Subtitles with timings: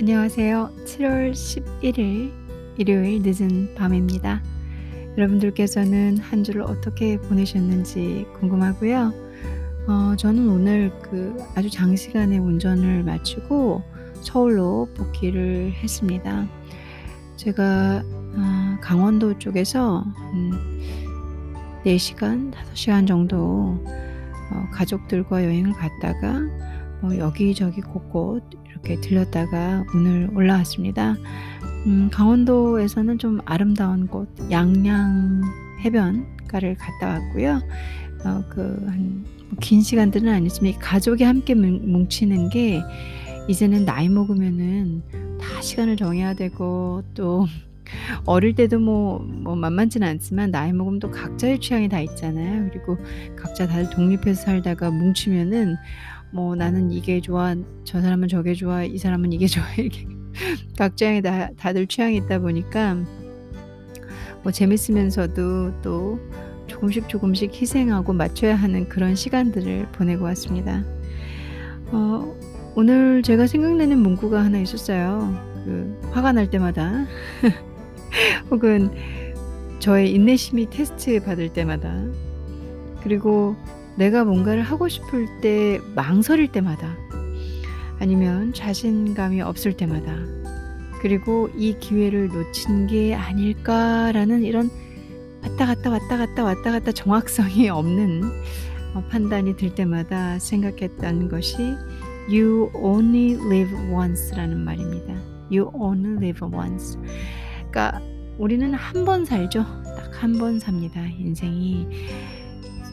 [0.00, 0.70] 안녕하세요.
[0.86, 2.32] 7월 11일
[2.78, 4.42] 일요일 늦은 밤입니다.
[5.18, 9.12] 여러분들께서는 한 주를 어떻게 보내셨는지 궁금하고요.
[9.88, 13.82] 어, 저는 오늘 그 아주 장시간의 운전을 마치고
[14.22, 16.48] 서울로 복귀를 했습니다.
[17.36, 18.02] 제가
[18.36, 20.80] 아, 강원도 쪽에서 음,
[21.84, 26.40] 4시간, 5시간 정도 어, 가족들과 여행을 갔다가
[27.00, 31.16] 뭐 여기저기 곳곳 이렇게 들렸다가 오늘 올라왔습니다.
[31.86, 35.42] 음, 강원도에서는 좀 아름다운 곳 양양
[35.84, 37.60] 해변가를 갔다 왔고요.
[38.24, 42.82] 어, 그한 뭐긴 시간들은 아니지만 가족이 함께 뭉치는 게
[43.48, 45.02] 이제는 나이 먹으면은
[45.40, 47.46] 다 시간을 정해야 되고 또
[48.24, 52.68] 어릴 때도 뭐, 뭐 만만치는 않지만 나이 먹으면 또 각자의 취향이 다 있잖아요.
[52.70, 52.98] 그리고
[53.36, 55.76] 각자 다들 독립해서 살다가 뭉치면은
[56.32, 60.06] 뭐 나는 이게 좋아, 저 사람은 저게 좋아, 이 사람은 이게 좋아 이렇게
[60.78, 62.96] 각자의 다, 다들 취향이 있다 보니까
[64.42, 66.18] 뭐 재밌으면서도 또
[66.66, 70.84] 조금씩 조금씩 희생하고 맞춰야 하는 그런 시간들을 보내고 왔습니다.
[71.86, 72.34] 어,
[72.76, 75.34] 오늘 제가 생각나는 문구가 하나 있었어요.
[75.64, 77.06] 그 화가 날 때마다
[78.50, 78.90] 혹은
[79.80, 82.04] 저의 인내심이 테스트 받을 때마다
[83.02, 83.56] 그리고
[84.00, 86.96] 내가 뭔가를 하고 싶을 때 망설일 때마다
[87.98, 90.16] 아니면 자신감이 없을 때마다
[91.02, 94.70] 그리고 이 기회를 놓친 게 아닐까라는 이런
[95.42, 98.22] 왔다 갔다 왔다 갔다 왔다 갔다 정확성이 없는
[98.94, 101.58] 어, 판단이 들 때마다 생각했던 것이
[102.30, 105.12] You only live once라는 말입니다.
[105.52, 106.98] You only live once.
[107.70, 108.00] 그러니까
[108.38, 109.64] 우리는 한 번 살죠.
[109.84, 111.00] 딱 한 번 삽니다.
[111.18, 111.86] 인생이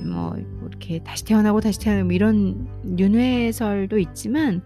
[0.06, 0.36] 뭐
[0.70, 2.68] 이렇게 다시 태어나고 다시 태어나고 뭐 이런
[2.98, 4.62] 윤회설도 있지만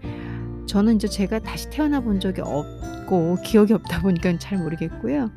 [0.67, 5.29] 저는 이제 제가 다시 태어나 본 적이 없고 기억이 없다 보니까 잘 모르겠고요.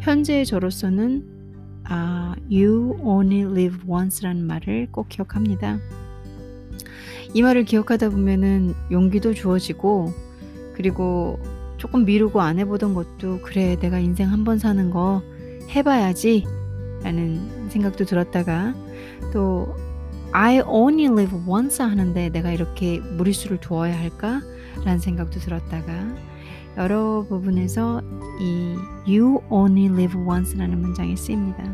[0.00, 1.24] 현재 저로서는
[1.84, 5.78] 아, you only live once라는 말을 꼭 기억합니다.
[7.34, 10.12] 이 말을 기억하다 보면은 용기도 주어지고
[10.74, 11.38] 그리고
[11.76, 15.22] 조금 미루고 안 해보던 것도 그래 내가 인생 한 번 사는 거
[15.70, 16.44] 해봐야지
[17.02, 18.74] 라는 생각도 들었다가
[19.32, 19.74] 또
[20.32, 24.40] I only live once 하는데 내가 이렇게 무리수를 두어야 할까?
[24.84, 25.92] 라는 생각도 들었다가
[26.76, 28.00] 여러 부분에서
[28.40, 31.64] 이 You only live once 라는 문장이 쓰입니다.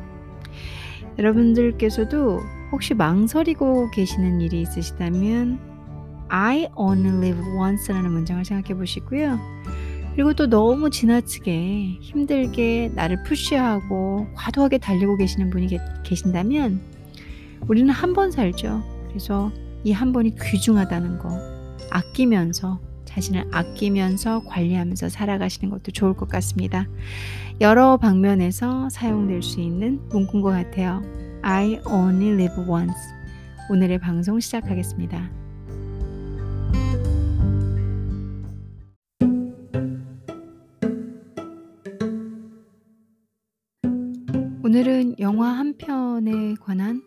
[1.19, 2.41] 여러분들께서도
[2.72, 5.59] 혹시 망설이고 계시는 일이 있으시다면
[6.28, 9.38] I only live once 라는 문장을 생각해 보시고요.
[10.15, 16.81] 그리고 또 너무 지나치게 힘들게 나를 푸시하고 과도하게 달리고 계시는 분이 계, 계신다면
[17.68, 18.82] 우리는 한 번 살죠.
[19.08, 19.52] 그래서
[19.84, 21.28] 이 한 번이 귀중하다는 거
[21.90, 26.86] 아끼면서 자신을 아끼면서 관리하면서 살아가시는 것도 좋을 것 같습니다.
[27.60, 31.02] 여러 방면에서 사용될 수 있는 문구인 것 같아요.
[31.42, 32.96] I only live once.
[33.70, 35.30] 오늘의 방송 시작하겠습니다.
[44.64, 47.02] 오늘은 영화 한 편에 관한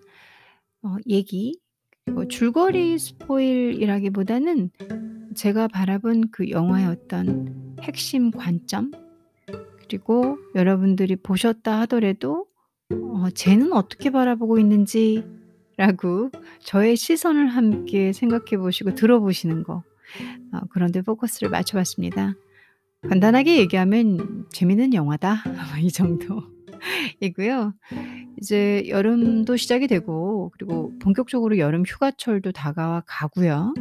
[0.82, 1.60] 어, 얘기,
[2.06, 4.72] 그리고 줄거리 스포일이라기보다는
[5.36, 8.92] 제가 바라본 그 영화의 어떤 핵심 관점,
[9.82, 12.46] 그리고 여러분들이 보셨다 하더라도
[12.92, 15.24] 어, 쟤는 어떻게 바라보고 있는지
[15.78, 16.30] 라고
[16.60, 19.84] 저의 시선을 함께 생각해 보시고 들어보시는 거
[20.52, 22.34] 어, 그런데 포커스를 맞춰봤습니다.
[23.08, 25.44] 간단하게 얘기하면 재밌는 영화다.
[25.82, 26.44] 이 정도
[27.20, 27.74] 이고요.
[28.38, 33.74] 이제 여름도 시작이 되고 그리고 본격적으로 여름 휴가철도 다가와 가고요.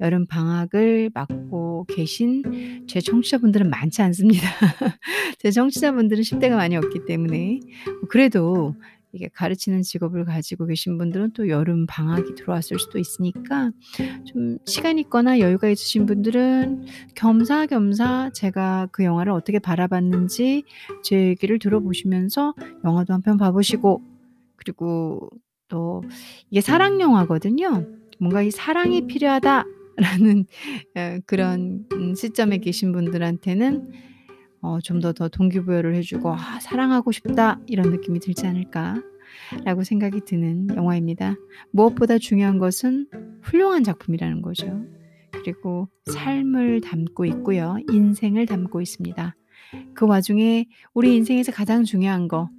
[0.00, 4.48] 여름 방학을 맞고 계신 제 청취자분들은 많지 않습니다.
[5.38, 7.60] 제 청취자분들은 10대가 많이 없기 때문에
[8.08, 8.74] 그래도
[9.12, 13.70] 이게 가르치는 직업을 가지고 계신 분들은 또 여름 방학이 들어왔을 수도 있으니까
[14.24, 20.64] 좀 시간 있거나 여유가 있으신 분들은 겸사겸사 제가 그 영화를 어떻게 바라봤는지
[21.02, 22.54] 제 얘기를 들어보시면서
[22.84, 24.02] 영화도 한 편 봐보시고
[24.56, 25.28] 그리고
[25.68, 26.02] 또
[26.50, 27.86] 이게 사랑 영화거든요.
[28.18, 30.46] 뭔가 이 사랑이 필요하다라는
[30.96, 33.90] 어, 그런 음, 시점에 계신 분들한테는
[34.62, 39.02] 어, 좀 더 더 동기부여를 해주고 아, 사랑하고 싶다 이런 느낌이 들지 않을까
[39.64, 41.34] 라고 생각이 드는 영화입니다.
[41.72, 43.06] 무엇보다 중요한 것은
[43.42, 44.84] 훌륭한 작품이라는 거죠.
[45.32, 47.76] 그리고 삶을 담고 있고요.
[47.90, 49.34] 인생을 담고 있습니다.
[49.94, 52.50] 그 와중에 우리 인생에서 가장 중요한 거,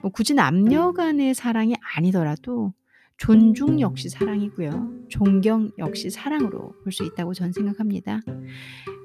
[0.00, 2.72] 뭐 굳이 남녀 간의 사랑이 아니더라도
[3.18, 5.06] 존중 역시 사랑이고요.
[5.08, 8.20] 존경 역시 사랑으로 볼 수 있다고 저는 생각합니다.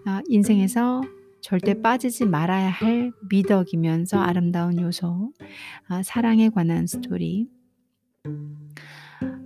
[0.06, 1.02] 아, 인생에서
[1.48, 5.32] 절대 빠지지 말아야 할 미덕이면서 아름다운 요소.
[5.88, 7.48] 아 사랑에 관한 스토리.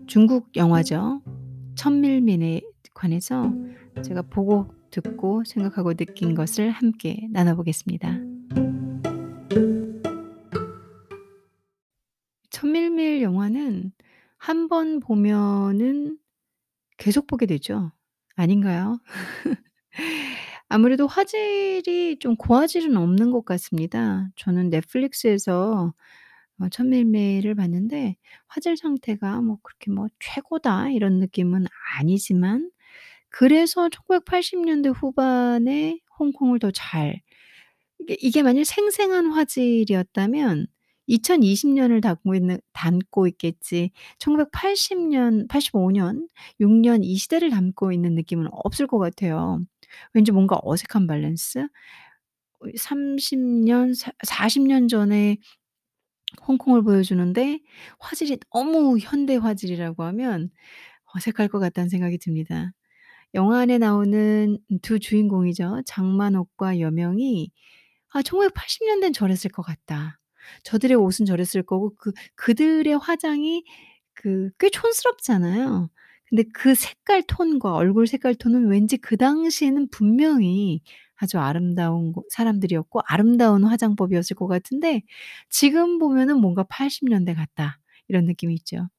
[0.08, 1.22] 중국 영화죠.
[1.76, 2.62] 천밀밀에
[2.96, 3.54] 관해서
[4.04, 8.18] 제가 보고 듣고 생각하고 느낀 것을 함께 나눠 보겠습니다.
[12.50, 13.92] 천밀밀 영화는
[14.38, 16.18] 한 번 보면은
[16.98, 17.92] 계속 보게 되죠.
[18.36, 18.98] 아닌가요?
[20.72, 24.30] 아무래도 화질이 좀 고화질은 없는 것 같습니다.
[24.38, 25.94] 저는 넷플릭스에서
[26.62, 31.66] 어 천밀밀을 봤는데 화질 상태가 뭐 그렇게 뭐 '최고다.' 이런 느낌은
[32.00, 32.72] 아니지만
[33.30, 37.22] 그래서 1980 년대 후반에 홍콩을 더 잘
[38.20, 40.68] 이게 만약 생생한 화질이었다면
[41.08, 46.28] 2020 년을 담고 있는 담고 있겠지 1980 년 85 년,
[46.60, 49.62] 6 년 이 시대를 담고 있는 느낌은 없을 것 같아요.
[50.14, 51.68] 왠지 뭔가 어색한 밸런스?
[52.62, 55.38] 어30 년, 사 40년 전에
[56.48, 57.60] 홍콩을 보여주는데
[58.00, 60.50] 화질이 너무 현대 화질이라고 하면
[61.16, 62.72] 어색할 것 같다는 생각이 듭니다.
[63.36, 65.84] 영화 안에 나오는 두 주인공이죠.
[65.86, 67.52] 장만옥과 여명이
[68.12, 70.20] '아 1980 년대는 저랬을 것 같다.
[70.66, 73.64] 저들의 옷은 저랬을 거고 그 그들의 화장이
[74.16, 75.90] 그 꽤 촌스럽잖아요.
[76.32, 80.82] 근데 그 색깔 톤과 얼굴 색깔 톤은 왠지 그 당시에는 분명히
[81.18, 85.04] 아주 아름다운 고 사람들이었고 아름다운 화장법이었을 것 같은데
[85.50, 87.80] 지금 보면은 뭔가 80 년대 같다
[88.10, 88.90] 이런 느낌이 있죠.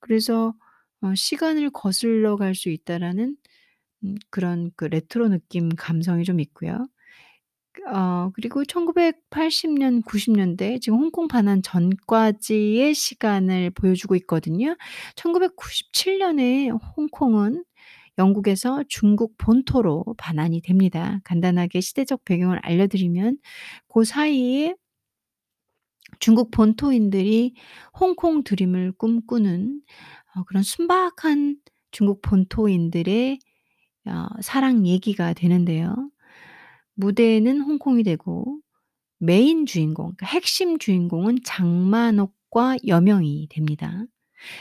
[0.00, 0.54] 그래서
[1.02, 3.36] 어 '시간을 거슬러 갈 수 있다.'라는
[4.04, 6.86] 음 그런 그 레트로 느낌 감성이 좀 있고요.
[7.92, 14.76] 어 그리고 1980년 90 년대 지금 홍콩 반환 전까지의 시간을 보여주고 있거든요.
[15.16, 17.64] 1997 년에 홍콩은
[18.18, 21.20] 영국에서 중국 본토로 반환이 됩니다.
[21.24, 23.38] 간단하게 시대적 배경을 알려드리면
[23.88, 24.74] 고 사이에
[26.20, 27.54] 중국 본토인들이
[27.98, 29.80] 홍콩 dream을 꿈꾸는
[30.36, 31.56] 어 그런 순박한
[31.90, 33.38] 중국 본토인들의
[34.08, 36.10] 어 사랑 얘기가 되는데요.
[36.94, 38.58] 무대는 홍콩이 되고
[39.18, 44.04] 메인 주인공 그러니까 핵심 주인공은 장만옥과 여명이 됩니다.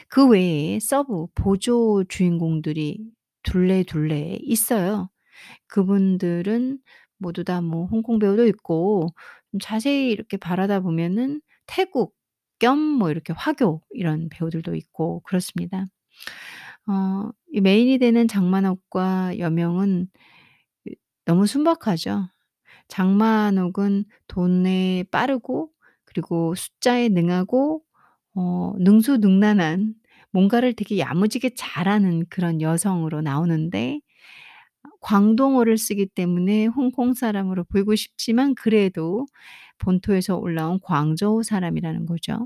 [0.09, 2.99] 그 외에 sub 보조 주인공들이
[3.43, 5.09] 둘레둘레 있어요.
[5.67, 6.79] 그분들은
[7.19, 9.09] 모두 다 뭐 홍콩 배우도 있고
[9.51, 12.15] 좀 자세히 이렇게 바라다 보면은 태국
[12.59, 15.87] 겸 뭐 이렇게 화교 이런 배우들도 있고 그렇습니다.
[16.87, 20.19] 어이 메인이 되는 장만옥과 여명은 그
[21.25, 22.27] 너무 순박하죠.
[22.89, 25.71] 장만옥은 돈에 빠르고
[26.05, 27.83] 그리고 숫자에 능하고
[28.35, 29.95] 어 능수능란한
[30.31, 34.01] 뭔가를 되게 야무지게 잘하는 그런 여성으로 나오는데
[35.01, 39.25] 광동어를 쓰기 때문에 홍콩 사람으로 보이고 싶지만 그래도
[39.79, 42.45] 본토에서 올라온 광저우 사람이라는 거죠.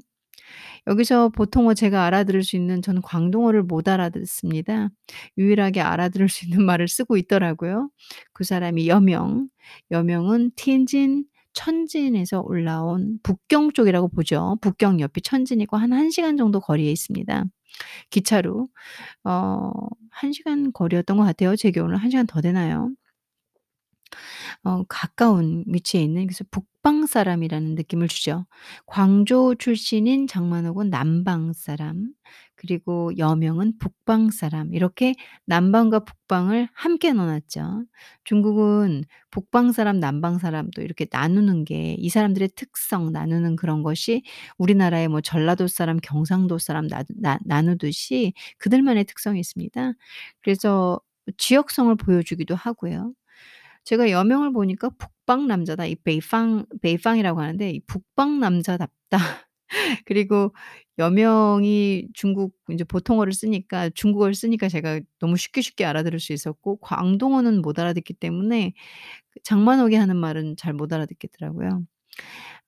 [0.88, 4.90] 여기서 보통어 제가 알아들을 수 있는 저는 광동어를 못 알아듣습니다.
[5.38, 7.90] 유일하게 알아들을 수 있는 말을 쓰고 있더라고요.
[8.34, 9.50] 그 사람이 여명.
[9.92, 14.58] 여명은 티엔진 천진에서 올라온 북경 쪽이라고 보죠.
[14.62, 17.46] 북경 옆이 천진이고 한 1 시간 정도 거리에 있습니다.
[18.12, 18.70] 기차로.
[19.26, 19.72] 어
[20.22, 21.56] 1 시간 거리였던 것 같아요.
[21.58, 22.92] 제 기억으로는 1 시간 더 되나요?
[24.68, 28.46] 어 가까운 위치에 있는 그래서 북방 사람이라는 느낌을 주죠.
[28.88, 32.12] 광저우 출신인 장만옥은 남방 사람
[32.56, 35.14] 그리고 여명은 북방 사람 이렇게
[35.46, 37.86] 남방과 북방을 함께 넣어 놨죠.
[38.24, 44.24] 중국은 북방 사람, 남방 사람도 이렇게 나누는 게 이 사람들의 특성 나누는 그런 것이
[44.58, 49.94] 우리나라의 뭐 전라도 사람, 경상도 사람 나나 나누듯이 그들만의 특성이 있습니다.
[50.42, 51.00] 그래서
[51.38, 53.14] 지역성을 보여주기도 하고요.
[53.88, 55.86] 제가 여명을 보니까 북방 남자다.
[55.88, 59.18] 이 베이팡 베이팡이라고 하는데 이 북방 남자답다.
[60.06, 60.54] 그리고
[61.00, 67.62] 여명이 중국 인제 보통어를 쓰니까 중국어를 쓰니까 제가 너무 쉽게 쉽게 알아들을 수 있었고 광동어는
[67.62, 68.74] 못 알아듣기 때문에
[69.32, 71.84] 그 장만옥이 하는 말은 잘 못 알아듣겠더라고요.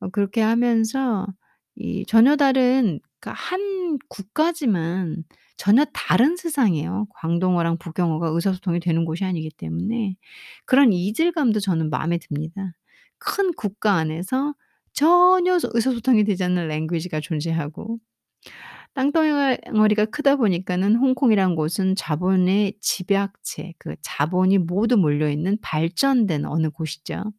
[0.01, 1.27] 어 그렇게 하면서
[1.75, 5.23] 이 전혀 다른 그러니까 한 국가지만
[5.59, 7.07] 전혀 다른 세상이에요.
[7.11, 10.15] 광동어랑 북경어가 의사소통이 되는 곳이 아니기 때문에
[10.65, 12.73] 그런 이질감도 저는 마음에 듭니다.
[13.19, 14.55] 큰 국가 안에서
[14.93, 17.99] 전혀 소 의사소통이 되지 않는 랭귀지가 존재하고
[18.93, 27.31] 땅덩어리가 크다 보니까는 홍콩이란 곳은 자본의 집약체 그 자본이 모두 몰려있는 발전된 어느 곳이죠.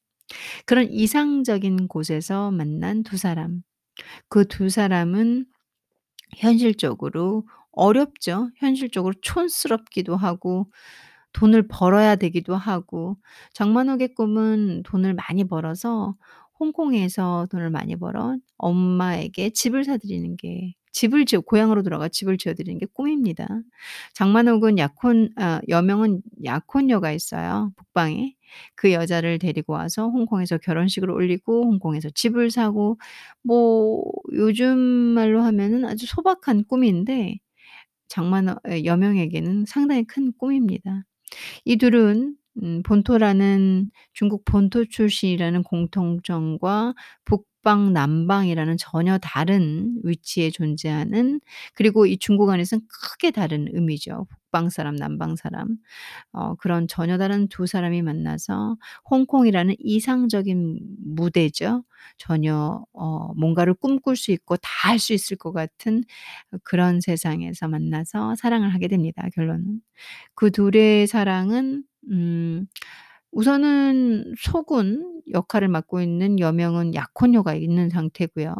[0.66, 3.62] 그런 이상적인 곳에서 만난 두 사람.
[4.28, 5.46] 그 두 사람은
[6.36, 8.50] 현실적으로 어렵죠.
[8.56, 10.66] 현실적으로 촌스럽기도 하고
[11.32, 13.16] 돈을 벌어야 되기도 하고
[13.54, 16.16] 장만옥의 꿈은 돈을 많이 벌어서
[16.60, 22.54] 홍콩에서 돈을 많이 벌어 엄마에게 집을 사 드리는 게 집을 지어 고향으로 돌아가 집을 지어
[22.54, 23.46] 드리는 게 꿈입니다.
[24.14, 28.34] 장만옥은 약혼 아 여명은 약혼녀가 있어요 북방에.
[28.76, 32.98] 그 여자를 데리고 와서 홍콩에서 결혼식을 올리고 홍콩에서 집을 사고
[33.42, 34.02] 뭐
[34.34, 37.38] 요즘 말로 하면은 아주 소박한 꿈인데
[38.10, 41.04] 장만옥 예 여명에게는 상당히 큰 꿈입니다.
[41.66, 51.40] 이 둘은 음 본토라는 중국 본토 출신이라는 공통점과 북방, 남방이라는 전혀 다른 위치에 존재하는
[51.74, 54.26] 그리고 이 중국 안에서는 크게 다른 의미죠.
[54.30, 55.76] 북방 사람, 남방 사람.
[56.32, 58.76] 어 그런 전혀 다른 두 사람이 만나서
[59.10, 61.84] 홍콩이라는 이상적인 무대죠.
[62.18, 66.02] 전혀 어 뭔가를 꿈꿀 수 있고 다 할 수 있을 것 같은
[66.52, 69.80] 어 그런 세상에서 만나서 사랑을 하게 됩니다 결론은.
[70.34, 72.66] 그 둘의 사랑은 음
[73.32, 78.54] 우선은 소군 역할을 맡고 있는 여명은 약혼녀가 있는 상태고요.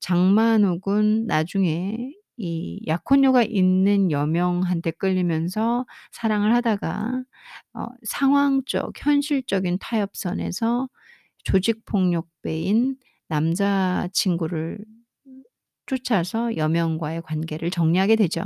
[0.00, 7.24] 장만옥은 나중에 이 약혼녀가 있는 여명한테 끌리면서 사랑을 하다가
[7.74, 10.88] 어 상황적 현실적인 타협선에서
[11.44, 12.96] 조직 폭력배인
[13.28, 14.78] 남자 친구를
[15.86, 18.44] 쫓아서 여명과의 관계를 정리하게 되죠.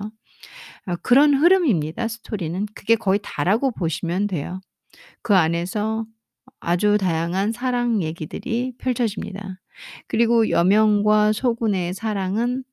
[0.88, 2.66] 어 그런 흐름입니다 스토리는.
[2.74, 4.60] 그게 거의 다라고 보시면 돼요.
[5.22, 6.06] 그 안에서
[6.60, 9.60] 아주 다양한 사랑 얘기들이 펼쳐집니다.
[10.08, 12.64] 그리고 여명과 소군의 사랑은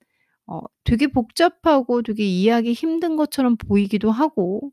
[0.48, 4.72] 어 되게 복잡하고 되게 이해하기 힘든 것처럼 보이기도 하고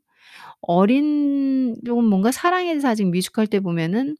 [0.61, 4.17] 어린 좀 뭔가 사랑에 대해서 아직 미숙할 때 보면은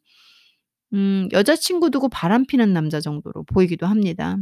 [0.94, 4.38] 음 여자친구 두고 바람 피는 남자 정도로 보이기도 합니다.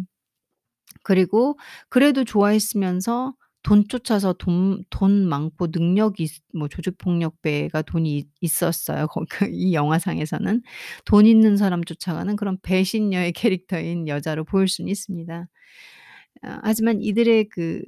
[1.04, 1.58] 그리고
[1.90, 9.08] 그래도 좋아했으면서 돈 쫓아서 돈 돈 많고 능력이 있 뭐 조직폭력배가 돈이 있 있었어요.
[9.08, 10.62] 거 그 이 영화상에서는.
[11.06, 15.48] 돈 있는 사람 쫓아가는 그런 배신녀의 캐릭터인 여자로 보일 수는 있습니다.
[16.44, 17.82] 아 하지만 이들의 그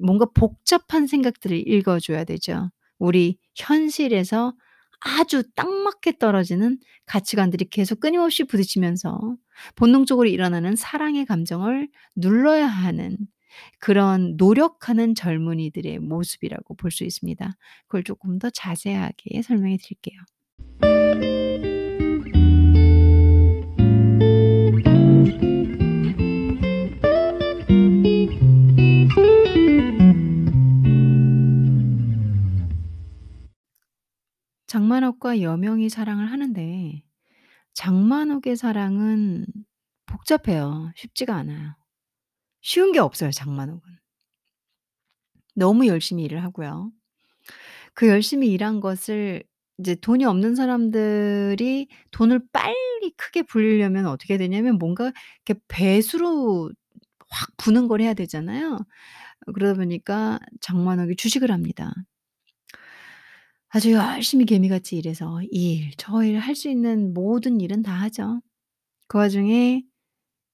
[0.00, 2.70] 뭔가 복잡한 생각들을 읽어 줘야 되죠.
[2.98, 4.54] 우리 현실에서
[5.00, 9.36] 아주 딱 맞게 떨어지는 가치관들이 계속 끊임없이 부딪히면서
[9.76, 13.18] 본능적으로 일어나는 사랑의 감정을 눌러야 하는
[13.80, 17.56] 그런 노력하는 젊은이들의 모습이라고 볼 수 있습니다.
[17.88, 20.18] 그걸 쪼끔 더 자세하게 설명해 드릴게요.
[34.66, 37.02] 장만옥과 여명이 사랑을 하는데
[37.74, 39.46] 장만옥의 사랑은
[40.06, 40.92] 복잡해요.
[40.96, 41.74] 쉽지가 않아요.
[42.66, 43.98] 쉬운 게 없어요 장만옥은.
[45.54, 46.92] 너무 열심히 일을 하고요.
[47.94, 49.42] 그 열심히 일한 것을
[49.78, 55.12] 이제 돈이 없는 사람들이 돈을 빨리 크게 불리려면 어떻게 되냐면 뭔가
[55.46, 56.70] 이렇게 배수로
[57.30, 58.74] 확 부는 걸 해야 되잖아요.
[59.46, 61.92] 어 그러다 보니까 장만옥이 주식을 합니다.
[63.68, 68.40] 아주 열심히 개미같이 일해서 이 일 저 일 할 수 있는 모든 일은 다 하죠.
[69.08, 69.84] 그 와중에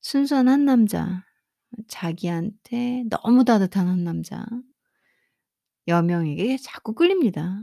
[0.02, 1.24] 순수한 한 남자
[1.88, 4.44] 자기한테 너무 따뜻한 한 남자
[5.88, 7.62] 여명에게 자꾸 끌립니다.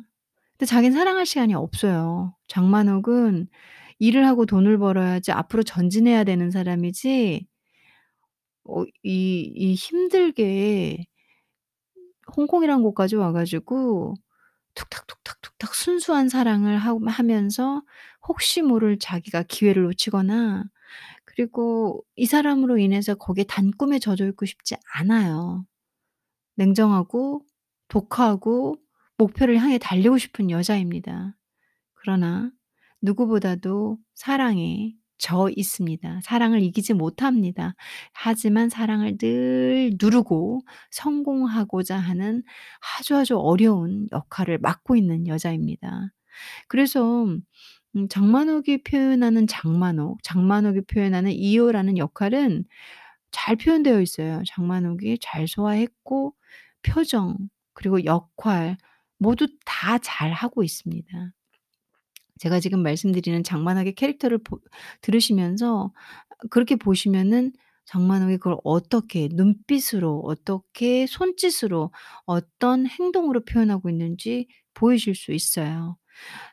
[0.54, 2.36] 근데 자기는 사랑할 시간이 없어요.
[2.48, 3.48] 장만옥은
[4.00, 7.48] 일을 하고 돈을 벌어야지 앞으로 전진해야 되는 사람이지
[8.63, 11.06] 어 이 이 힘들게
[12.38, 14.16] 홍콩이라는 곳까지 와 가지고
[14.75, 17.84] 툭탁툭탁툭탁 순수한 사랑을 하고 하면서
[18.28, 20.66] 혹시 모를 자기가 기회를 놓치거나
[21.39, 25.65] 그리고 이 사람으로 인해서 거기에 단꿈에 젖어 있고 싶지 않아요.
[26.55, 27.46] 냉정하고
[27.88, 28.75] 독하고
[29.17, 31.38] 목표를 향해 달리고 싶은 여자입니다.
[31.93, 32.51] 그러나
[33.01, 36.19] 누구보다도 사랑에 져 있습니다.
[36.24, 37.74] 사랑을 이기지 못합니다.
[38.12, 40.60] 하지만 사랑을 늘 누르고
[40.91, 42.43] 성공하고자 하는
[42.98, 46.12] 아주 아주 어려운 역할을 맡고 있는 여자입니다.
[46.67, 47.27] 그래서
[47.96, 52.65] 음 장만옥이 표현하는 장만옥, 장만옥이 표현하는 이효라는 역할은
[53.31, 54.43] 잘 표현되어 있어요.
[54.48, 56.36] 장만옥이 잘 소화했고
[56.84, 57.38] 표정
[57.74, 58.77] 그리고 역할
[59.19, 61.34] 모두 다 잘하고 있습니다.
[62.39, 64.60] 제가 지금 말씀드리는 장만옥의 캐릭터를 보
[65.01, 65.93] 들으시면서
[66.51, 67.53] 그렇게 보시면은
[67.86, 71.91] 장만옥이 그걸 어떻게 눈빛으로 어떻게 손짓으로
[72.25, 75.99] 어떤 행동으로 표현하고 있는지 보이실 수 있어요.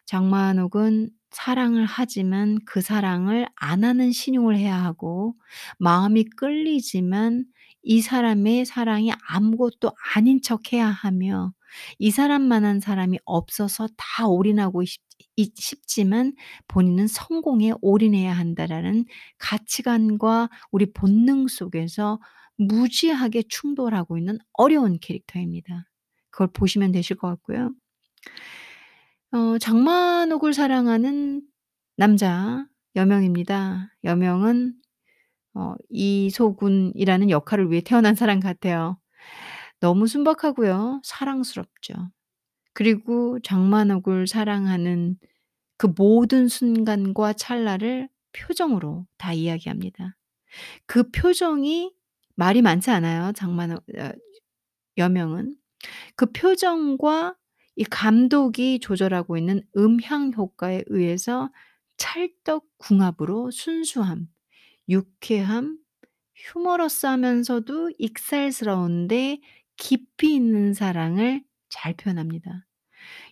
[0.06, 5.34] 장만옥은 사랑을 하지만 그 사랑을 안 하는 신용을 해야 하고
[5.78, 7.44] 마음이 끌리지만
[7.82, 11.52] 이 사람의 사랑이 아무것도 아닌 척 해야 하며
[11.98, 16.34] 이 사람만한 사람이 없어서 다 올인하고 싶이 싶지만
[16.68, 19.04] 본인은 성공에 올인해야 한다라는
[19.38, 22.18] 가치관과 우리 본능 속에서
[22.56, 25.86] 무지하게 충돌하고 있는 어려운 캐릭터입니다.
[26.30, 27.70] 그걸 보시면 되실 것 같고요.
[29.32, 31.42] 어 장만옥을 사랑하는
[31.96, 33.90] 남자 여명입니다.
[34.04, 34.74] 여명은
[35.54, 38.98] 어 이소군이라는 역할을 위해 태어난 사람 같아요.
[39.80, 41.02] 너무 순박하고요.
[41.04, 41.94] 사랑스럽죠.
[42.74, 45.18] 그리고 장만옥을 사랑하는
[45.78, 50.16] 그 모든 순간과 찰나를 표정으로 다 이야기합니다.
[50.86, 51.94] 그 표정이
[52.36, 53.32] 말이 많지 않아요.
[53.34, 54.12] 장만옥 어
[54.98, 55.56] 여명은.
[56.16, 57.36] 그 표정과
[57.76, 61.50] 이 감독이 조절하고 있는 음향 효과에 의해서
[61.98, 64.28] 찰떡궁합으로 순수함,
[64.88, 65.78] 유쾌함,
[66.36, 69.40] 휴머러스하면서도 익살스러운데
[69.76, 72.66] 깊이 있는 사랑을 잘 표현합니다.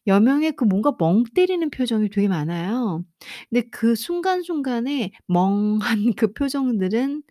[0.07, 3.05] 여명의 그 뭔가 멍 때리는 표정이 되게 많아요.
[3.51, 5.79] 근데 그 순간순간에 멍한
[6.17, 7.23] 그 표정들은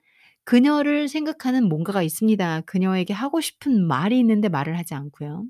[0.46, 2.62] 그녀를 생각하는 뭔가가 있습니다.
[2.62, 5.46] 그녀에게 하고 싶은 말이 있는데 말을 하지 않고요.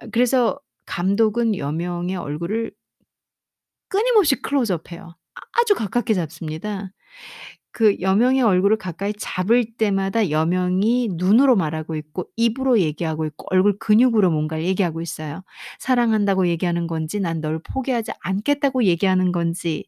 [0.00, 2.72] 아 그래서 감독은 여명의 얼굴을
[3.88, 5.16] 끊임없이 클로즈업해요.
[5.52, 6.90] 아주 가깝게 잡습니다.
[7.72, 14.30] 그 여명의 얼굴을 가까이 잡을 때마다 여명이 눈으로 말하고 있고 입으로 얘기하고 있고 얼굴 근육으로
[14.30, 15.42] 뭔가를 얘기하고 있어요.
[15.80, 19.86] 사랑한다고 얘기하는 건지 난 널 포기하지 않겠다고 얘기하는 건지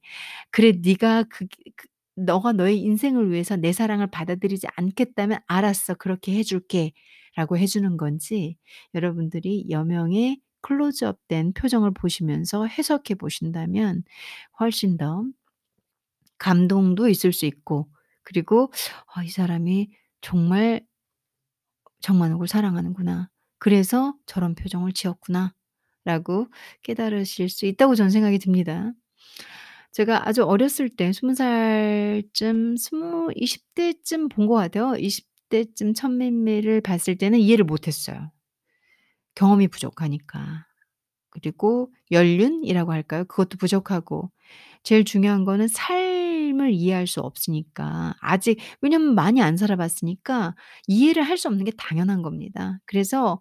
[0.50, 1.46] 그래 네가 그
[1.76, 1.88] 그
[2.20, 5.94] 너가 너의 인생을 위해서 내 사랑을 받아들이지 않겠다면 알았어.
[5.94, 6.92] 그렇게 해 줄게.'
[7.38, 8.58] 라고 해 주는 건지
[8.94, 14.04] 여러분들이 여명의 클로즈업 된 표정을 보시면서 해석해 보신다면
[14.60, 15.24] 훨씬 더
[16.38, 17.88] 감동도 있을 수 있고
[18.22, 18.72] 그리고
[19.14, 19.90] '아 이 사람이
[20.20, 20.82] 정말
[22.00, 23.28] 정만옥을 사랑하는구나.
[23.58, 26.48] 그래서 저런 표정을 지었구나.'라고
[26.82, 28.92] 깨달으실 수 있다고 저는 생각이 듭니다.
[29.92, 34.94] 제가 아주 어렸을 때20 살쯤 스무 20 대쯤 본 것 같아요.
[34.96, 38.30] 20 대쯤 천맨미를 봤을 때는 이해를 못 했어요.
[39.34, 40.66] 경험이 부족하니까.
[41.30, 43.24] 그리고 연륜이라고 할까요?
[43.26, 44.30] 그것도 부족하고
[44.84, 50.56] 제일 중요한 거는 삶을 이해할 수 없으니까 아직 왜냐면 많이 안 살아 봤으니까
[50.88, 52.80] 이해를 할 수 없는 게 당연한 겁니다.
[52.86, 53.40] 그래서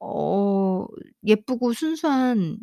[0.00, 0.86] 어
[1.26, 2.58] 예쁘고 순수한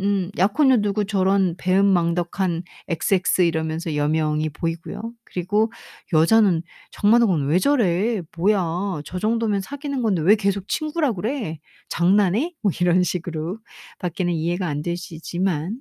[0.00, 5.12] 음 약혼녀 두고 저런 배은망덕한 XX 이러면서 여명이 보이고요.
[5.24, 5.70] 그리고
[6.12, 8.22] 여자는 '정만옥은 왜 저래?
[8.36, 9.02] 뭐야?
[9.04, 11.58] 저 정도면 사귀는 건데 왜 계속 친구라 그래?
[11.88, 13.58] 장난해?' 뭐 이런 식으로
[13.98, 15.78] 밖에는 이해가 안 되시지만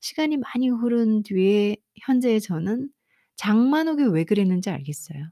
[0.00, 2.88] 시간이 많이 흐른 뒤에 현재의 저는
[3.36, 5.30] 장만옥이 왜 그랬는지 알겠어요.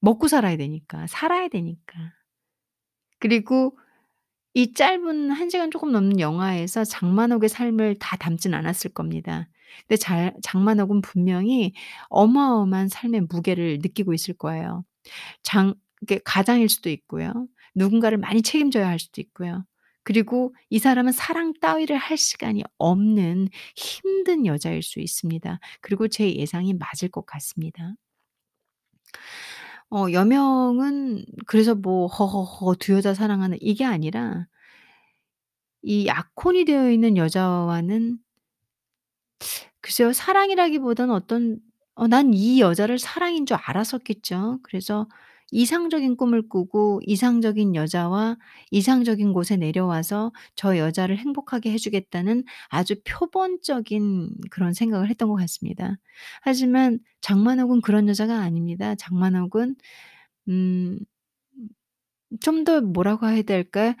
[0.00, 1.06] 먹고 살아야 되니까.
[1.08, 1.94] 살아야 되니까.
[3.18, 3.76] 그리고
[4.54, 9.48] 이 짧은 1 시간 쪼끔 넘는 영화에서 장만옥의 삶을 다 담진 않았을 겁니다.
[9.86, 11.72] 근데 잘 장만옥은 분명히
[12.08, 14.84] 어마어마한 삶의 무게를 느끼고 있을 거예요.
[15.42, 17.46] 장 이게 가장일 수도 있고요.
[17.76, 19.64] 누군가를 많이 책임져야 할 수도 있고요.
[20.04, 25.60] 그리고 이 사람은 사랑 따위를 할 시간이 없는 힘든 여자일 수 있습니다.
[25.82, 27.94] 그리고 제 예상이 맞을 것 같습니다.
[29.90, 34.46] 어 여명은 그래서 뭐 '허허허 두 여자 사랑하는' 이게 아니라
[35.82, 38.18] 이 약혼이 되어 있는 여자와는
[39.80, 40.12] 글쎄요.
[40.12, 41.58] 사랑이라기보다는 어떤
[41.94, 44.60] 어 난 이 여자를 사랑인 줄 알았었겠죠.
[44.62, 45.06] 그래서
[45.52, 48.36] 이상적인 꿈을 꾸고 이상적인 여자와
[48.70, 55.96] 이상적인 곳에 내려와서 저 여자를 행복하게 해 주겠다는 아주 표본적인 그런 생각을 했던 것 같습니다.
[56.42, 58.94] 하지만 장만옥은 그런 여자가 아닙니다.
[58.96, 59.76] 장만옥은
[60.48, 61.00] 음
[62.40, 63.94] 좀 더 뭐라고 해야 될까요?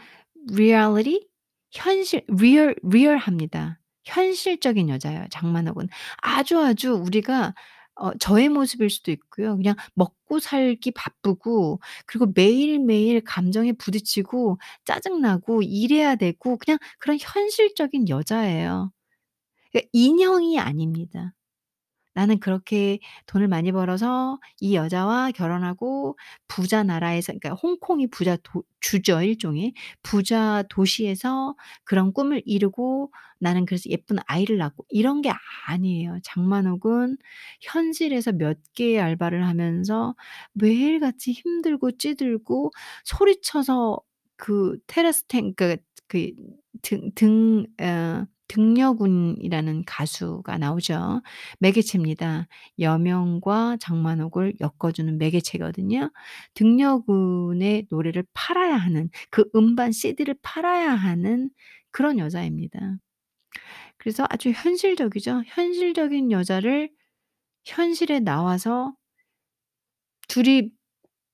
[0.52, 1.26] reality?
[1.72, 3.78] 현실 리얼 리얼합니다.
[4.04, 5.88] 현실적인 여자예요 장만옥은.
[6.22, 7.54] 아주 아주 우리가
[8.00, 9.56] 어 저의 모습일 수도 있고요.
[9.56, 18.08] 그냥 먹고 살기 바쁘고 그리고 매일매일 감정에 부딪히고 짜증 나고 일해야 되고 그냥 그런 현실적인
[18.08, 18.92] 여자예요.
[19.72, 21.34] 그러니까 인형이 아닙니다.
[22.14, 26.18] 나는 그렇게 돈을 많이 벌어서 이 여자와 결혼하고
[26.48, 29.74] 부자 나라에서 그러니까 홍콩이 부자 도 주죠 일종의.
[30.02, 35.30] 부자 도시에서 그런 꿈을 이루고 나는 그래서 예쁜 아이를 낳고 이런 게
[35.66, 36.18] 아니에요.
[36.24, 37.16] 장만옥은
[37.62, 40.14] 현실에서 몇 개의 알바를 하면서
[40.54, 42.70] 매일같이 힘들고 찌들고
[43.04, 43.98] 소리쳐서
[44.36, 51.22] 그 테라스 탱그그등 등 어 등려군이라는 가수가 나오죠.
[51.60, 52.48] 매개체입니다.
[52.80, 56.10] 여명과 장만옥을 엮어주는 매개체거든요.
[56.54, 61.50] 등려군의 노래를 팔아야 하는 그 음반 CD를 팔아야 하는
[61.92, 62.96] 그런 여자입니다.
[63.98, 65.42] 그래서 아주 현실적이죠.
[65.46, 66.90] 현실적인 여자를
[67.64, 68.94] 현실에 나와서
[70.28, 70.70] 둘이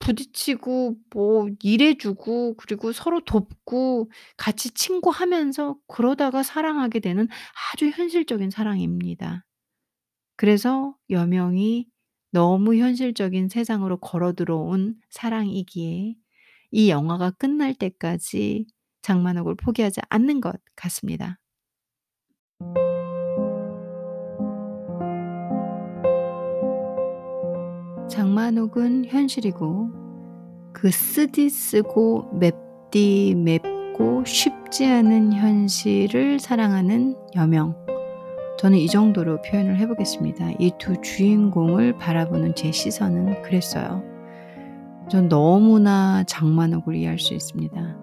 [0.07, 7.27] 부딪히고 뭐 일해 주고 그리고 서로 돕고 같이 친구하면서 그러다가 사랑하게 되는
[7.73, 9.45] 아주 현실적인 사랑입니다.
[10.37, 11.89] 그래서 여명이
[12.31, 16.15] 너무 현실적인 세상으로 걸어 들어온 사랑이기에
[16.71, 18.67] 이 영화가 끝날 때까지
[19.03, 21.41] 장만옥을 포기하지 않는 것 같습니다.
[28.09, 29.91] 장만옥은 현실이고
[30.73, 37.75] 그 쓰디 쓰고 맵디 맵고 쉽지 않은 현실을 사랑하는 여명.
[38.59, 40.53] 저는 이 정도로 표현을 해 보겠습니다.
[40.59, 44.03] 이 두 주인공을 바라보는 제 시선은 그랬어요.
[45.11, 47.99] 전 너무나 장만옥을 이해할 수 있습니다.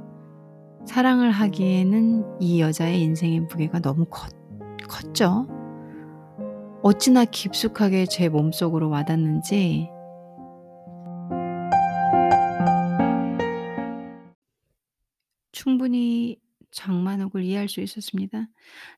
[0.86, 4.32] 사랑을 하기에는 이 여자의 인생의 무게가 너무 컸,
[4.88, 5.48] 컸죠.
[6.84, 9.89] 어찌나 깊숙하게 제 몸속으로 와닿는지
[15.63, 16.39] 충분히
[16.71, 18.47] 장만옥을 이해할 수 있었습니다.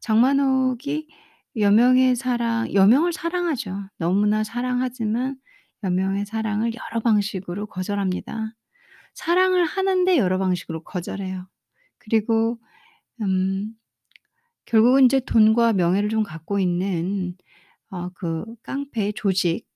[0.02, 1.08] 장만옥이
[1.58, 3.90] 여명의 사랑 여명을 사랑하죠.
[3.98, 5.38] 너무나 사랑하지만
[5.84, 8.56] 여명의 사랑을 여러 방식으로 거절합니다.
[9.14, 11.48] 사랑을 하는데 여러 방식으로 거절해요.
[12.00, 12.60] 그리고
[13.22, 13.76] 음
[14.66, 17.36] 결국은 인제 돈과 명예를 좀 갖고 있는
[17.92, 19.68] 어 그 깡패 조직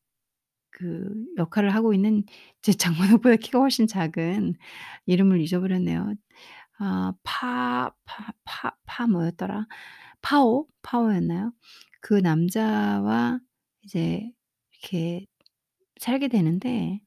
[0.72, 2.24] 그 역할을 하고 있는
[2.62, 2.74] 제
[3.24, 4.56] 장만옥보다 키가 훨씬 작은
[5.08, 6.16] 이름을 잊어버렸네요.
[6.80, 9.68] 아 파 파 파 파 뭐였더라?
[10.22, 10.68] 파오?
[10.84, 11.54] 파오였나요?
[12.02, 13.40] 그 남자와
[13.84, 14.32] 이제
[14.74, 15.28] 이렇게
[16.00, 17.02] 살게 되는데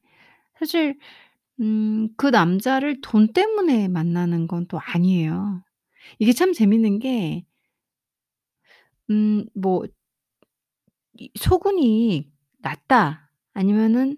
[0.59, 0.97] 사실
[1.61, 5.63] 음 그 남자를 돈 때문에 만나는 건 또 아니에요.
[6.19, 7.45] 이게 참 재밌는 게
[9.09, 9.87] 음 뭐
[11.19, 14.17] 이 '소군이 낫다.' 아니면은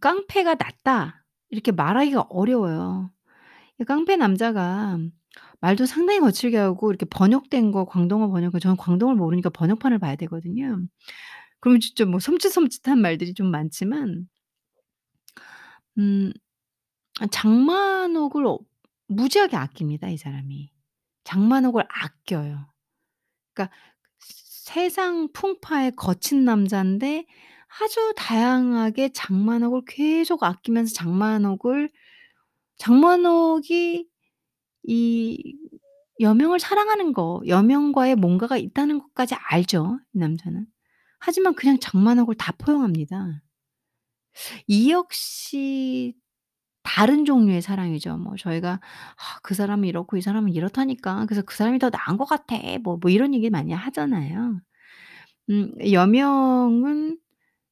[0.00, 3.10] '깡패가 낫다.' 이렇게 말하기가 어려워요.
[3.80, 4.98] 이 깡패 남자가
[5.60, 10.80] 말도 상당히 거칠게 하고 이렇게 번역된 거 광동어 번역을 저는 광동어를 모르니까 번역판을 봐야 되거든요.
[11.60, 14.28] 그러면 진짜 뭐 섬찟섬찟한 말들이 좀 많지만
[15.98, 16.32] 음아
[17.30, 18.58] 장만옥을 어
[19.08, 20.70] 무지하게 아낍니다 이 사람이.
[21.24, 22.66] 장만옥을 아껴요.
[23.54, 23.74] 그러니까
[24.18, 27.26] 세상 풍파에 거친 남잔데
[27.82, 31.90] 아주 다양하게 장만옥을 계속 아끼면서 장만옥을
[32.80, 34.08] 장만옥이
[34.84, 35.56] 이
[36.20, 40.66] 여명을 사랑하는 거 여명과의 뭔가가 있다는 것까지 알죠 이 남자는.
[41.20, 43.42] 하지만 그냥 장만옥을 다 포용합니다.
[44.66, 46.14] 이 역시
[46.82, 48.16] 다른 종류의 사랑이죠.
[48.18, 48.74] 뭐 저희가
[49.16, 51.26] "아 그 사람은 이렇고 이 사람은 이렇다니까.
[51.26, 54.60] 그래서 그 사람이 더 나은 것 같아." 뭐 뭐 이런 얘기 많이 하잖아요.
[55.50, 57.18] 음 여명은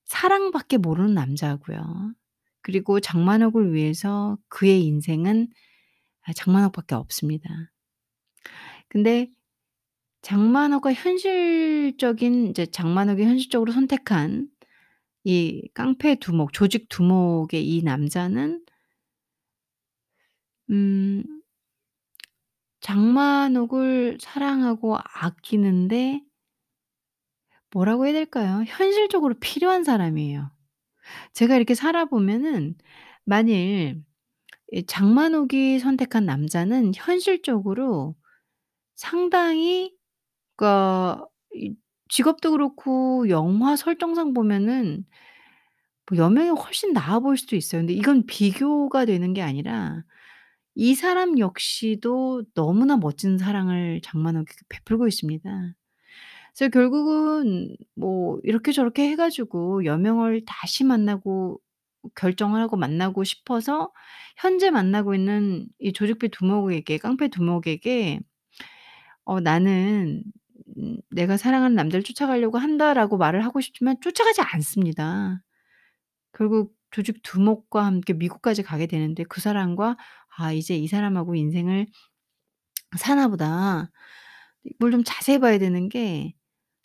[0.06, 2.14] 사랑밖에 모르는 남자고요.
[2.68, 5.48] 그리고 장만옥을 위해서 그의 인생은
[6.20, 7.48] 아 장만옥밖에 없습니다.
[8.90, 9.30] 근데
[10.20, 14.50] 장만옥과 현실적인 이제 장만옥이 현실적으로 선택한
[15.24, 18.62] 이 깡패 두목, 조직 두목의 이 남자는
[20.68, 21.24] 음
[22.80, 26.20] 장만옥을 사랑하고 아끼는데
[27.70, 28.62] 뭐라고 해야 될까요?
[28.66, 30.57] 현실적으로 필요한 사람이에요.
[31.34, 32.76] 제가 이렇게 살아보면은
[33.24, 34.02] 만일
[34.72, 38.16] 이 장만옥이 선택한 남자는 현실적으로
[38.96, 39.96] 상당히
[41.54, 41.74] 이
[42.08, 45.04] 직업도 그렇고 영화 설정상 보면은
[46.10, 47.80] 뭐 여명이 훨씬 나아 보일 수도 있어요.
[47.82, 50.02] 근데 이건 비교가 되는 게 아니라
[50.74, 55.50] 이 사람 역시도 너무나 멋진 사랑을 장만옥이 베풀고 있습니다.
[56.58, 61.60] 그래서 결국은 뭐 이렇게 저렇게 해 가지고 여명을 다시 만나고
[62.16, 63.92] 결정을 하고 만나고 싶어서
[64.36, 68.20] 현재 만나고 있는 이 조직비 두목에게 깡패 두목에게
[69.24, 70.22] 어 "나는
[70.78, 75.42] 음 내가 사랑하는 남자를 쫓아가려고 한다."라고 말을 하고 싶지만 쫓아가지 않습니다.
[76.32, 79.96] 결국 조직 두목과 함께 미국까지 가게 되는데 그 사람과
[80.38, 81.86] '아 이제 이 사람하고 인생을
[82.98, 83.90] 사나 보다.'
[84.64, 86.34] 이걸 좀 자세히 봐야 되는 게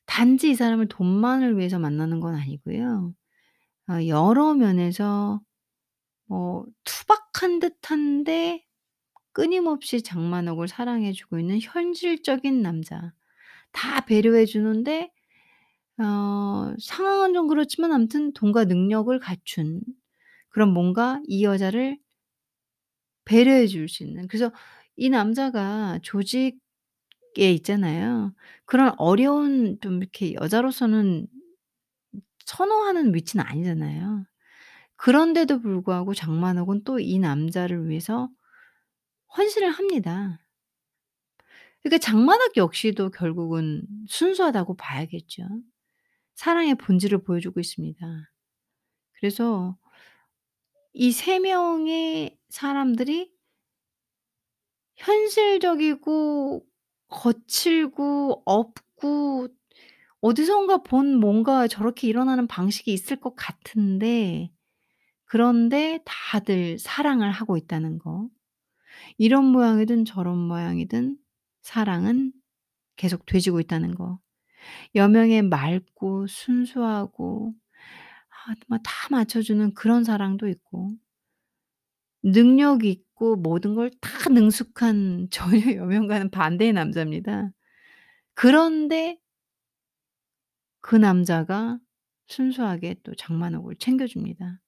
[0.05, 3.13] 단지 이 사람을 돈만을 위해서 만나는 건 아니고요.
[3.89, 5.41] 어 여러 면에서
[6.27, 8.65] 뭐 투박한 듯한데
[9.33, 13.13] 끊임없이 장만옥을 사랑해 주고 있는 현실적인 남자.
[13.73, 15.11] 다 배려해 주는데
[15.99, 19.81] 어 상황은 좀 그렇지만 아무튼 돈과 능력을 갖춘
[20.49, 21.97] 그런 뭔가 이 여자를
[23.25, 24.51] 배려해 줄 수 있는 그래서
[24.95, 26.59] 이 남자가 조직
[27.39, 28.33] 에 있잖아요.
[28.65, 31.27] 그런 어려운 좀 이렇게 여자로서는
[32.45, 34.25] 선호하는 위치는 아니잖아요.
[34.97, 38.29] 그런데도 불구하고 장만옥은 또 이 남자를 위해서
[39.35, 40.39] 헌신을 합니다.
[41.81, 45.43] 그러니까 장만옥 역시도 결국은 순수하다고 봐야겠죠.
[46.35, 48.31] 사랑의 본질을 보여주고 있습니다.
[49.13, 49.77] 그래서
[50.93, 53.31] 이 3 명의 사람들이
[54.95, 56.65] 현실적이고
[57.13, 59.47] 거칠고 없고
[60.21, 64.51] 어디선가 본 뭔가 저렇게 일어나는 방식이 있을 것 같은데
[65.25, 68.29] 그런데 다들 사랑을 하고 있다는 거.
[69.17, 71.17] 이런 모양이든 저런 모양이든
[71.61, 72.31] 사랑은
[72.95, 74.19] 계속 되지고 있다는 거.
[74.95, 77.53] 여명에 맑고 순수하고
[78.69, 80.91] 아뭐다 맞춰주는 그런 사랑도 있고
[82.23, 87.51] 능력 있고 모든 걸 다 능숙한 전혀 여명과는 반대의 남자입니다.
[88.35, 89.19] 그런데
[90.81, 91.79] 그 남자가
[92.27, 94.59] 순수하게 또 장만옥을 챙겨줍니다.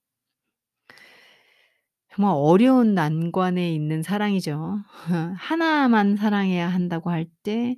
[2.14, 4.84] 정말 어려운 난관에 있는 사랑이죠.
[5.38, 7.76] 하나만 사랑해야 한다고 할 때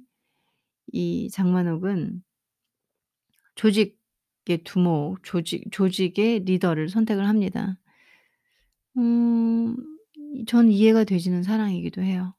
[0.93, 2.23] 이 장만옥은
[3.55, 7.77] 조직의 두목, 조직 조직의 리더를 선택을 합니다.
[8.97, 9.75] 음
[10.47, 12.33] 전 이해가 되지는 사랑이기도 해요.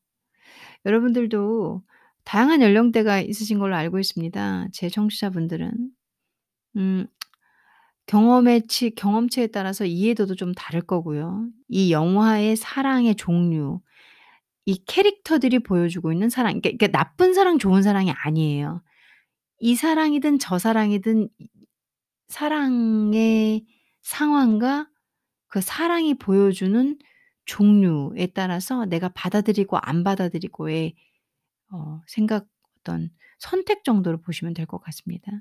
[0.86, 1.82] 여러분들도
[2.24, 4.68] 다양한 연령대가 있으신 걸로 알고 있습니다.
[4.72, 5.90] 제 청취자분들은.
[6.76, 7.06] 음
[8.06, 11.48] 경험의 치 경험치에 따라서 이해도도 좀 다를 거고요.
[11.68, 13.80] 이 영화의 사랑의 종류,
[14.66, 18.82] 이 캐릭터들이 보여주고 있는 사랑 그러니까 그러니까 나쁜 사랑, 좋은 사랑이 아니에요.
[19.60, 21.48] 이 사랑이든 저 사랑이든 이
[22.28, 23.66] 사랑의
[24.02, 24.88] 상황과
[25.48, 26.98] 그 사랑이 보여주는
[27.46, 30.94] 종류에 따라서 내가 받아들이고 안 받아들이고의
[31.72, 32.46] 어 생각
[32.80, 35.32] 어떤 선택 정도로 보시면 될 것 같습니다.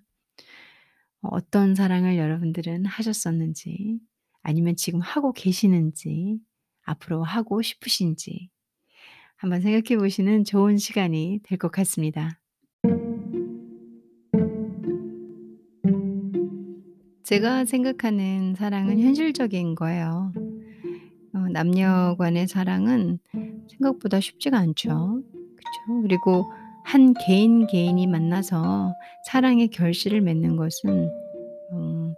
[1.21, 3.99] 어 어떤 사랑을 여러분들은 하셨었는지
[4.41, 6.39] 아니면 지금 하고 계시는지
[6.83, 8.49] 앞으로 하고 싶으신지
[9.37, 12.39] 한번 생각해 보시는 좋은 시간이 될 것 같습니다.
[17.27, 20.31] 제가 생각하는 사랑은 현실적인 거예요.
[21.33, 23.19] 어 남녀 간의 사랑은
[23.67, 25.21] 생각보다 쉽지가 않죠.
[25.33, 26.01] 그쵸?
[26.03, 26.45] 그리고
[26.85, 28.93] 한 개인, 개인이 만나서
[29.25, 31.09] 사랑의 결실을 맺는 것은
[31.73, 32.13] 어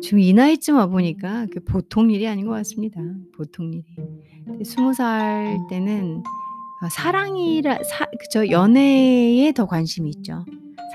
[0.00, 2.98] 지금 이 나이쯤 와 보니까 그 보통 일이 아닌 것 같습니다,
[3.36, 3.84] 보통 일이.
[4.58, 6.22] 그20살 때는
[6.80, 8.48] 아 사랑이라 사 그쵸.
[8.48, 10.46] 연애에 더 관심이 있죠.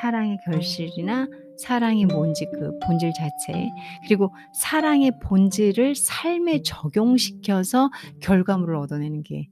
[0.01, 3.69] 사랑의 결실이나 사랑이 뭔지 그 본질 자체
[4.05, 7.89] 그리고 사랑의 본질을 삶에 적용시켜서
[8.19, 9.47] 결과물을 얻어내는 게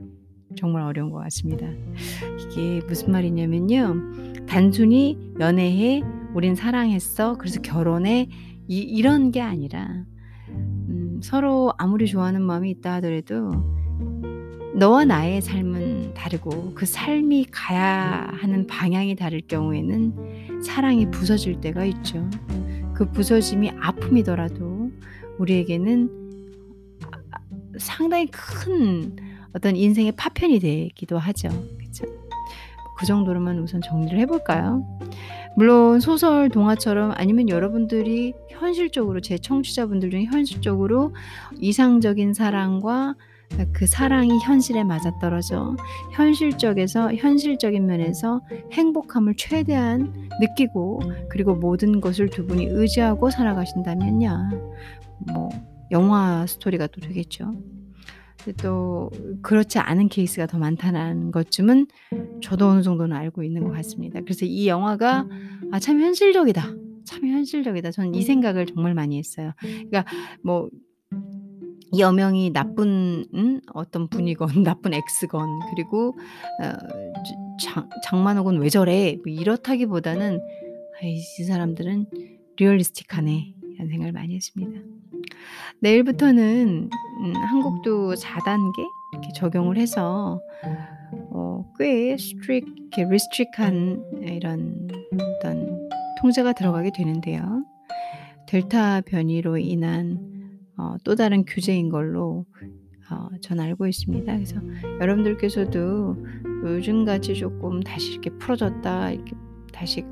[0.55, 1.65] 정말 어려운 것 같습니다.
[2.39, 4.45] 이게 무슨 말이냐면요.
[4.47, 6.01] 단순히 연애해,
[6.33, 8.27] 우린 사랑했어, 그래서 결혼해
[8.67, 10.05] 이 이런 게 아니라
[10.49, 13.51] 음 서로 아무리 좋아하는 마음이 있다 하더라도
[14.75, 22.29] 너와 나의 삶은 다르고 그 삶이 가야 하는 방향이 다를 경우에는 사랑이 부서질 때가 있죠.
[22.93, 24.91] 그 부서짐이 아픔이더라도
[25.39, 26.09] 우리에게는
[27.77, 29.15] 상당히 큰
[29.53, 31.49] 어떤 인생의 파편이 되기도 하죠.
[31.77, 32.05] 그쵸?
[32.97, 34.85] 그 정도로만 우선 정리를 해 볼까요?
[35.55, 41.13] 물론 소설, 동화처럼 아니면 여러분들이 현실적으로 제 청취자분들 중에 현실적으로
[41.59, 43.32] 이상적인 사랑과 아
[43.71, 45.75] 그 사랑이 현실에 맞아떨어져
[46.11, 54.49] 현실적에서 현실적인 면에서 행복함을 최대한 느끼고 그리고 모든 것을 두 분이 의지하고 살아가신다면야
[55.31, 55.49] 뭐
[55.91, 57.51] 영화 스토리가 또 되겠죠.
[58.61, 59.09] 또
[59.41, 61.87] 그렇지 않은 케이스가 더 많다는 것쯤은
[62.41, 64.19] 저도 어느 정도는 알고 있는 것 같습니다.
[64.21, 65.27] 그래서 이 영화가
[65.71, 66.61] '아 참 현실적이다.
[67.05, 69.53] 참 현실적이다.' 저는 이 생각을 정말 많이 했어요.
[69.61, 70.05] 그러니까
[70.43, 70.69] 뭐
[71.97, 76.15] 여명이 나쁜 음 어떤 분이건 나쁜 X건 그리고
[76.59, 80.39] 어저장 '장만옥은 왜 저래?' 뭐 이렇다기보다는
[81.01, 82.07] '아이 이 사람들은
[82.57, 84.79] realistic하네.' 이런 생각을 많이 했습니다.
[85.79, 86.89] 내일부터는
[87.21, 90.39] 음 한국도 4 단계 이렇게 적용을 해서
[91.31, 95.89] 어 꽤 strict 이렇게 restrict한 이런 어떤
[96.21, 97.65] 통제가 들어가게 되는데요.
[98.47, 100.32] 델타 변이로 인한
[100.77, 102.45] 어 또 다른 규제인 걸로
[103.11, 104.33] 어 전 알고 있습니다.
[104.33, 104.55] 그래서
[104.99, 106.17] 여러분들께서도
[106.65, 109.33] 요즘같이 쪼끔 다시 이렇게 풀어졌다 이렇게
[109.71, 110.03] 다시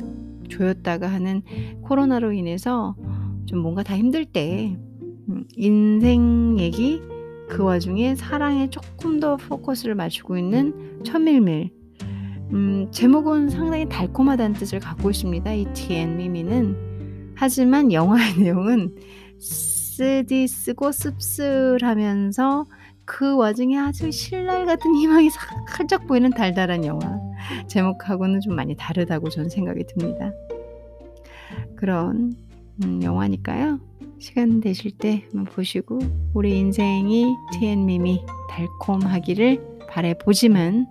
[0.49, 1.41] 조였다가 하는
[1.83, 2.95] 코로나로 인해서
[3.45, 4.77] 좀 뭔가 다 힘들 때
[5.29, 7.01] 음, 인생 얘기
[7.47, 11.69] 그 와중에 사랑에 조금 더 포커스를 맞추고 있는 천밀밀
[12.53, 15.53] 음, 제목은 상당히 달콤하다는 뜻을 갖고 있습니다.
[15.53, 18.93] 이 TN 미미는 하지만 영화의 내용은
[20.01, 22.65] 쓰디 쓰고 씁쓸하면서
[23.05, 25.29] 그 와중에 아주 신랄 같은 희망이
[25.69, 27.19] 살짝 보이는 달달한 영화
[27.67, 30.31] 제목하고는 좀 많이 다르다고 저는 생각이 듭니다.
[31.75, 32.33] 그런
[32.83, 33.79] 음, 영화니까요.
[34.17, 35.99] 시간 되실 때 한번 보시고
[36.33, 40.87] 우리 인생이 TN미미 달콤하기를 바래보지만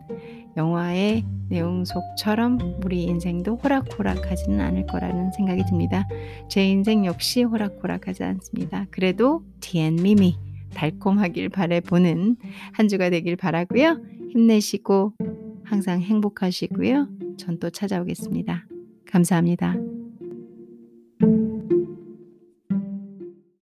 [0.57, 6.07] 영화의 내용 속처럼 우리 인생도 호락호락하지는 않을 거라는 생각이 듭니다.
[6.49, 8.87] 제 인생 역시 호락호락하지 않습니다.
[8.91, 10.37] 그래도 TN미미
[10.75, 12.37] 달콤하길 바래보는
[12.73, 14.01] 한 주가 되길 바라고요.
[14.33, 15.15] 힘내시고
[15.65, 17.09] 항상 행복하시고요.
[17.37, 18.67] 전 또 찾아오겠습니다.
[19.07, 19.77] 감사합니다.